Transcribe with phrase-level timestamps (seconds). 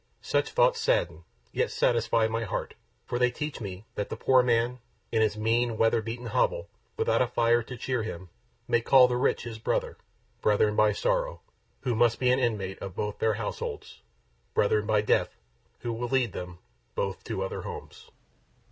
[0.23, 2.73] Such thoughts sadden, yet satisfy my heart;
[3.05, 4.79] for they teach me that the poor man,
[5.11, 8.29] in his mean, weather beaten hovel, without a fire to cheer him,
[8.67, 9.97] may call the rich his brother,
[10.41, 11.41] brethren by Sorrow,
[11.81, 14.01] who must be an inmate of both their households,
[14.55, 15.35] brethren by Death,
[15.81, 16.57] who will lead them,
[16.95, 18.09] both to other homes.